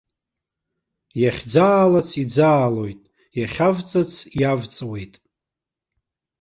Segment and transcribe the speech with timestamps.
[1.21, 3.01] Иахьӡаалац иӡаалоит,
[3.39, 5.13] иахьавҵыц иавҵуеит.